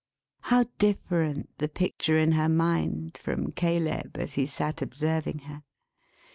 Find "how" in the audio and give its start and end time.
0.41-0.65